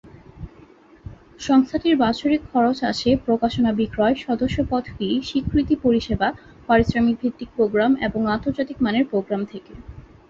সংস্থাটির 1.39 1.95
বাৎসরিক 1.95 2.41
খরচ 2.51 2.77
আসে 2.83 3.09
প্রকাশনা 3.25 3.71
বিক্রয়, 3.73 4.15
সদস্যপদ 4.17 4.83
ফি, 4.95 5.07
স্বীকৃতি 5.29 5.75
পরিষেবা, 5.75 6.27
পারিশ্রমিক 6.67 7.15
ভিত্তিক 7.21 7.49
প্রোগ্রাম, 7.55 7.91
এবং 8.01 8.21
আন্তর্জাতিক 8.27 8.77
মানের 8.81 9.05
প্রোগ্রাম 9.05 9.41
থেকে। 9.45 9.73